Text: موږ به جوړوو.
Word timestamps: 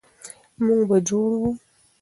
موږ 0.65 0.81
به 0.89 0.97
جوړوو. 1.07 1.47